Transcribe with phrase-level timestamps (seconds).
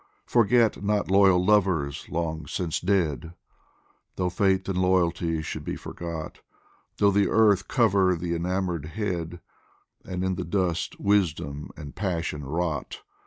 [0.25, 3.35] Forget not loyal lovers long since dead,
[4.15, 6.39] Though faith and loyalty should be forgot,
[6.97, 9.41] Though the earth cover the enamoured head,
[10.03, 13.01] And in the dust wisdom and passion rot.